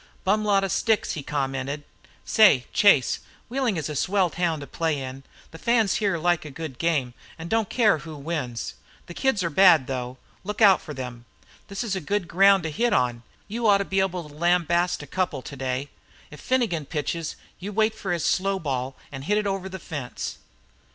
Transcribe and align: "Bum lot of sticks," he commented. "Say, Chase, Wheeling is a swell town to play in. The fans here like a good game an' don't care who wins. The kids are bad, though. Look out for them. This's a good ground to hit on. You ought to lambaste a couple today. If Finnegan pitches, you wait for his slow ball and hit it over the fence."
"Bum 0.23 0.43
lot 0.43 0.63
of 0.63 0.71
sticks," 0.71 1.11
he 1.11 1.21
commented. 1.21 1.83
"Say, 2.25 2.65
Chase, 2.73 3.19
Wheeling 3.49 3.77
is 3.77 3.87
a 3.87 3.95
swell 3.95 4.31
town 4.31 4.59
to 4.59 4.65
play 4.65 4.99
in. 4.99 5.21
The 5.51 5.59
fans 5.59 5.97
here 5.97 6.17
like 6.17 6.43
a 6.43 6.49
good 6.49 6.79
game 6.79 7.13
an' 7.37 7.49
don't 7.49 7.69
care 7.69 7.99
who 7.99 8.15
wins. 8.17 8.73
The 9.05 9.13
kids 9.13 9.43
are 9.43 9.51
bad, 9.51 9.85
though. 9.85 10.17
Look 10.43 10.59
out 10.59 10.81
for 10.81 10.95
them. 10.95 11.25
This's 11.67 11.95
a 11.95 12.01
good 12.01 12.27
ground 12.27 12.63
to 12.63 12.71
hit 12.71 12.93
on. 12.93 13.21
You 13.47 13.67
ought 13.67 13.77
to 13.77 14.07
lambaste 14.17 15.03
a 15.03 15.05
couple 15.05 15.43
today. 15.43 15.87
If 16.31 16.39
Finnegan 16.39 16.87
pitches, 16.87 17.35
you 17.59 17.71
wait 17.71 17.93
for 17.93 18.11
his 18.11 18.25
slow 18.25 18.57
ball 18.57 18.95
and 19.11 19.25
hit 19.25 19.37
it 19.37 19.45
over 19.45 19.69
the 19.69 19.77
fence." 19.77 20.39